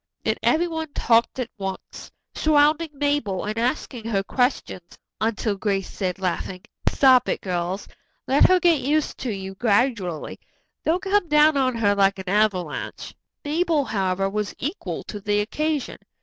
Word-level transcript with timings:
Then 0.23 0.33
everyone 0.41 0.91
talked 0.93 1.37
at 1.37 1.51
once, 1.59 2.09
surrounding 2.33 2.89
Mabel 2.95 3.45
and 3.45 3.55
asking 3.59 4.05
her 4.07 4.23
questions 4.23 4.97
until 5.19 5.55
Grace 5.57 5.91
said, 5.91 6.17
laughing: 6.17 6.63
"Stop 6.89 7.29
it, 7.29 7.39
girls; 7.41 7.87
let 8.27 8.47
her 8.49 8.59
get 8.59 8.79
used 8.81 9.19
to 9.19 9.29
you 9.31 9.53
gradually. 9.53 10.39
Don't 10.83 11.03
come 11.03 11.27
down 11.27 11.55
on 11.55 11.75
her 11.75 11.93
like 11.93 12.17
an 12.17 12.29
avalanche." 12.29 13.13
Mabel, 13.45 13.85
however, 13.85 14.27
was 14.27 14.55
equal 14.57 15.03
to 15.03 15.19
the 15.19 15.39
occasion. 15.39 15.99